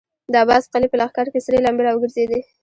[0.31, 2.39] د عباس قلي په لښکر کې سرې لمبې را وګرځېدې.